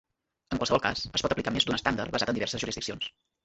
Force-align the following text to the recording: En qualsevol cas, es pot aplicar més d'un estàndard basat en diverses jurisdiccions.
En 0.55 0.61
qualsevol 0.61 0.81
cas, 0.85 1.03
es 1.19 1.25
pot 1.27 1.37
aplicar 1.37 1.55
més 1.59 1.69
d'un 1.69 1.79
estàndard 1.79 2.13
basat 2.19 2.35
en 2.35 2.41
diverses 2.41 2.67
jurisdiccions. 2.69 3.11